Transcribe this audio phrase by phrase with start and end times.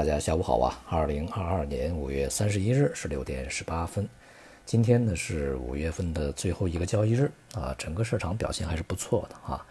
[0.00, 0.80] 大家下午好啊！
[0.88, 4.08] 二零二二年五月三十一日十六点十八分，
[4.64, 9.62] 今天呢是五月份的最后一个交易日啊，整个市场表现还是不错的啊。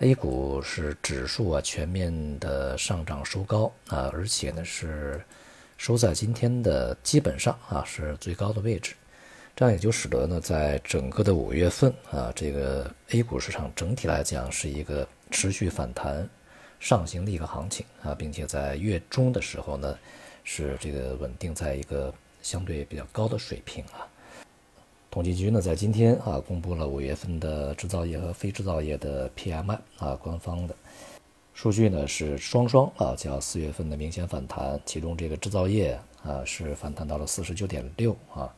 [0.00, 5.22] A 股是指数啊全面的上涨收高啊，而且呢是
[5.78, 8.94] 收在今天的基本上啊是最高的位置，
[9.54, 16.28] 这样也就使得呢在整个的五月份啊，这个 A 股市场整体来讲是一个持续反弹。
[16.82, 19.96] 上行的一个行情啊，并且在月中的时候呢，
[20.42, 24.02] 是这个稳定在一个相对比较高的水平啊。
[25.08, 30.74] 统计局呢在今天啊公布了五月份的制造业和非制造业的 PMI 啊，官方的
[31.54, 38.52] 数据呢是双双啊，较四月份的明显反弹，其中这个制造业啊是反弹到了四十九点六啊，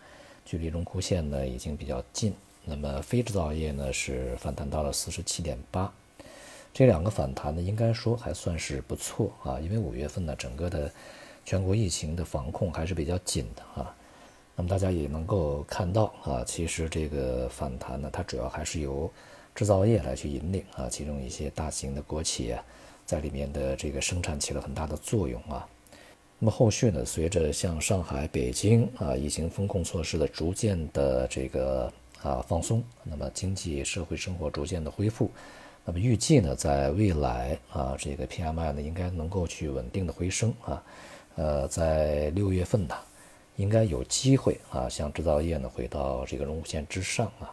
[0.46, 2.32] 距离荣枯线呢已经比较近，
[2.64, 5.92] 那么非制造业呢是反弹到了四十七点八。
[6.74, 10.90] 这两个反弹呢，应该说还算是不错啊，因为五月份呢，整个的
[11.44, 13.94] 全国疫情的防控还是比较紧的啊。
[14.56, 19.08] 那么大家也能够看到啊，其实这个反弹呢，它主要还是由
[19.54, 22.64] 制造业来去引领啊，其中一些大型的国企啊，
[23.06, 25.64] 在里面的这个生产起了很大的作用啊。
[26.40, 35.30] 那么后续呢，随着像上海、北京啊，疫情风控措施的逐渐的这个啊放松，那么经济社会生活逐渐的恢复。
[35.86, 40.82] 那么预计呢，在未来啊，这个 PMI 呢应该能够去稳定的回升啊，
[41.36, 42.94] 呃，在六月份呢，
[43.56, 47.52] 应该有机会啊，像制造业呢回到这个荣枯线之上啊。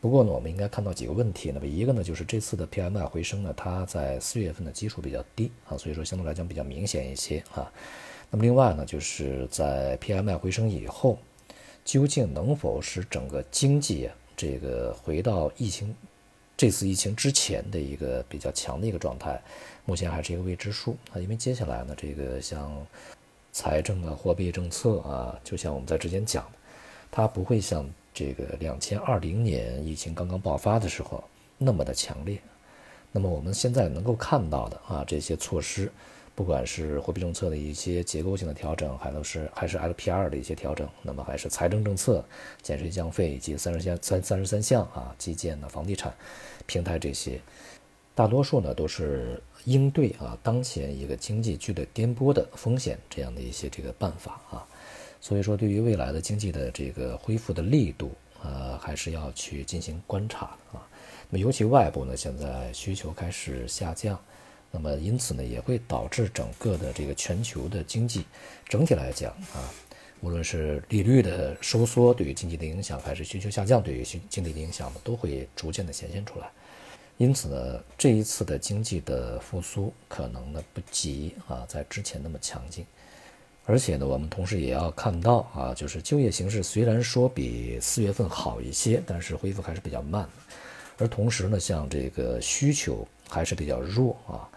[0.00, 1.52] 不过呢，我们应该看到几个问题。
[1.52, 7.70] 那么一个呢，就是这次的 PMI 回升呢，它在四月份的基数比较低啊，所以说相对来讲比较明显一些啊。
[8.28, 11.16] 那么另外呢，就是在 PMI 回升以后，
[11.84, 15.94] 究竟能否使整个经济这个回到疫情？
[16.62, 19.42] 这次疫情之前的一个比较强的一个状态，
[19.84, 21.18] 目前还是一个未知数啊。
[21.18, 22.70] 因为接下来呢，这个像
[23.50, 26.58] 财政啊、货币政策啊，就像我们在之前讲的，
[27.10, 31.24] 它不会像这个两千二零年疫情刚刚爆发的时候
[31.58, 32.38] 那么的强烈。
[33.10, 35.90] 那么我们现在能够看到的啊，这些措施。
[36.34, 42.24] 不管是货币政策的一些结构性的调整，还都是还是 LPR 的一些调整，那么还是财政政策
[42.62, 46.12] 减税降费以及三十项三三十三项啊，基建的、房地产、
[46.64, 47.38] 平台这些，
[48.14, 54.66] 大多数呢都是应对啊当前一个经济剧烈颠簸的风险这样的一些这个办法啊，
[55.20, 58.10] 所以说对于未来的经济的这个恢复的力度
[58.42, 60.80] 呃，还是要去进行观察啊。
[61.28, 64.18] 那么尤其外部呢，现在需求开始下降。
[64.74, 68.24] 那么，因此呢，也会导致整个的这个全球的经济
[68.66, 69.68] 整体来讲啊，
[70.22, 76.50] 无论是利率的收缩对于经济的影响，还是需求下降对于经经济的影响呢，都会逐渐的显现出来。
[77.18, 82.86] 因此呢，这一次的经济的复苏可能呢不及啊在之前那么强劲。
[83.66, 90.26] 而且呢，我们同时也要看到啊，就是就业形势虽然说比四月份好一些，但是恢复还是比较慢。
[90.98, 94.48] 而同时呢，像这个需求还是比较弱啊。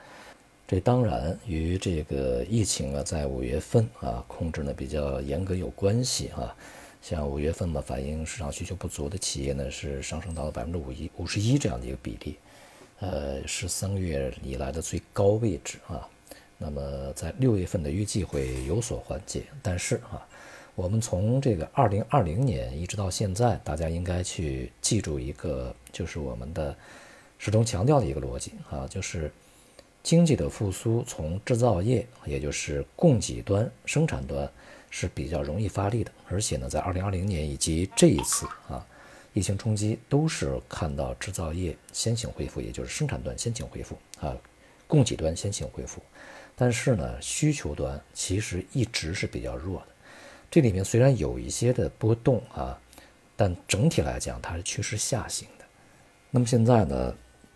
[0.68, 6.56] 这当然与这个疫情啊，在五月份啊控制呢比较严格有关系啊。
[7.04, 12.36] 像五月份嘛，反映市场需求不足的企业呢是上升到了百分之五一五十一这样的一个比例，
[13.00, 16.10] 呃，是三个月以来的最高位置啊。
[16.58, 20.26] 那么在六月份的预计会有所缓解，但是啊，
[20.74, 26.76] 我们从这个二零二零年一直到现在，大家应该去记住一个，就是我们的
[27.38, 29.32] 始终强调的一个逻辑啊，就是。
[30.06, 34.48] 经济的复苏，从制造业，也就是供给端、生产端
[34.92, 36.12] 是比较容易发力的。
[36.30, 38.86] 而且呢，在二零二零年以及这一次啊，
[39.34, 44.38] 疫情冲击都是看到制造业先行恢复，也就是生产端先行恢复啊，
[44.86, 46.00] 供给端先行恢复。
[46.56, 49.88] 但是呢，需求端其实一直是比较弱的。
[50.52, 52.80] 这里面虽然有一些的波动啊，
[53.36, 55.66] 但整体来讲它是趋势下行的。
[56.30, 57.16] 那么现在呢？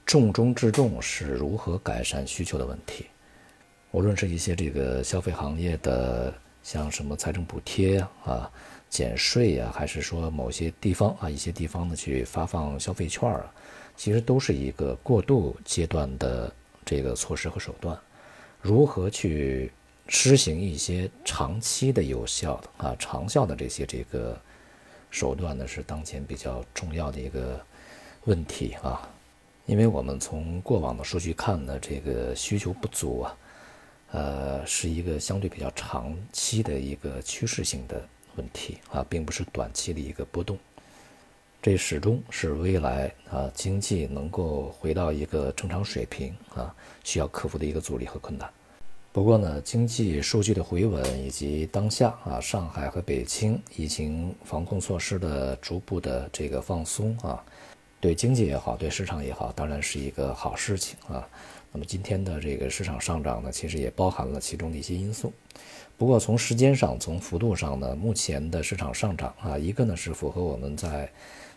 [0.10, 3.06] 重中之重是如何改善需求的问题，
[3.92, 6.34] 无论是一些这个消费行业的，
[6.64, 8.52] 像什么财政补贴啊、
[8.90, 13.54] 减税呀，还是说某些地方啊、一些地方呢去发放消费券啊，
[13.96, 16.52] 其实都是一个过渡阶段的
[16.84, 17.96] 这个措施和手段。
[18.64, 19.72] 如何去
[20.08, 24.36] 施行一些长期的有效的啊、长效的这些这个
[25.12, 27.64] 手段呢，是当前比较重要的一个
[28.26, 29.08] 问题啊。
[29.70, 33.38] 因为我们从过往的数据看呢，这个需求不足啊，
[34.14, 38.04] 呃，是一个相对比较长期的一个趋势性的
[38.36, 40.58] 问题啊，并不是短期的一个波动。
[41.62, 48.50] 这始终是未来啊经济能够回到一个正常水平啊，需要克服的一个阻力和困难。
[49.12, 57.44] 不过呢，经济数据的回稳以及当下啊，上海和北京疫情防控措施的逐步的这个放松啊，
[58.00, 61.28] 对经济也好，对市场也好，当然是一个好事情啊。
[61.72, 65.32] 那么今天的这个市场上涨呢，其实也包含了其中的一些因素。
[65.98, 71.10] 不过从时间上，从幅度上呢，目前的市场上涨啊，一个呢是符合我们在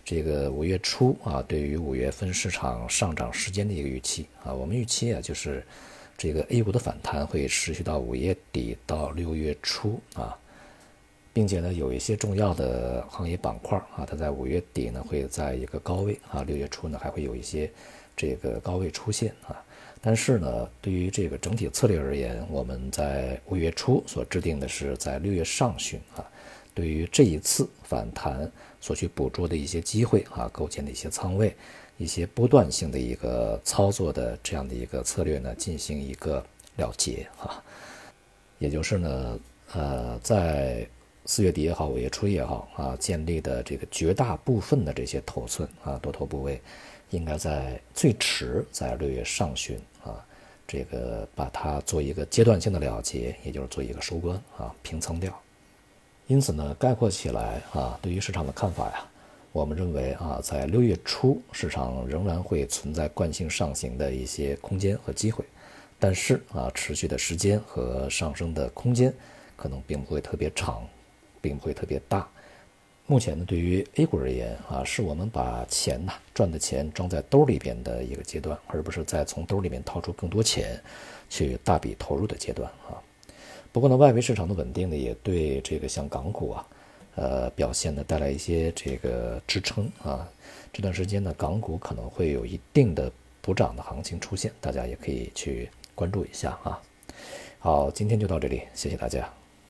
[0.04, 5.64] 这个五月初啊，对于五月份市场上涨时间的一个预期啊，我们预期啊就是。
[6.18, 10.38] 这个 A 股的反弹会持续到五月底到六月初啊，
[11.32, 17.70] 并且呢，有一些重要的行业板块啊，它在五月底呢会在一个高位啊，六月初呢还会有一些
[18.16, 19.56] 这个高位出现啊。
[20.00, 26.24] 但是呢，对于这个整体策略而言，我们在五月初所制定的是在六月上旬啊，
[26.74, 28.50] 对于这一次反弹
[28.80, 31.54] 所去捕捉的一些机会啊，构建的一些仓位。
[31.98, 36.44] 一些波段性的一个操作的这样的一个策略呢，进行一个
[36.76, 37.62] 了结啊，
[38.58, 39.38] 也就是呢，
[39.74, 40.84] 呃，在
[41.24, 46.60] 四月底也好，五月初也好啊，建立的这个绝大部分的这些头寸啊，多头部位，
[47.10, 50.24] 应该在最迟在六月上旬啊，
[50.66, 55.32] 这个把它做一个阶段性的了结，也就是做一个收官啊，平仓掉。
[56.26, 59.06] 因此呢，概括起来啊，对于市场的看法呀。
[59.52, 65.44] 我们认为啊，在六月初，市场仍然会存在惯性上行的一些空间和机会，
[65.98, 69.12] 但是啊，持续的时间和上升的空间
[69.54, 70.88] 可能并不会特别长，
[71.42, 72.26] 并不会特别大。
[73.06, 80.80] 目前呢，对于 A 股而言啊，是我们把钱呐赚的钱装在兜里边的一个阶段，而不是再从兜里面掏出更多钱
[81.28, 82.96] 去大笔投入的阶段啊。
[83.72, 86.66] 不过呢，外围市场的稳定呢，也对这个像港股啊。
[87.14, 90.26] 呃，表现呢带来一些这个支撑啊，
[90.72, 93.12] 这段时间呢，港股可能会有一定的
[93.42, 96.80] 补涨的行情出现，大家也可以去关注一下啊。
[97.58, 99.41] 好，今天就到这里，谢谢大家。